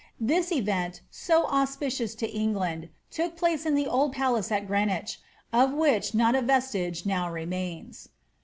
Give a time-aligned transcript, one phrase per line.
[0.19, 5.19] This event, so auspicious to England, took place in the old palace at Greenwich,
[5.53, 8.09] of which not a vestige now remains.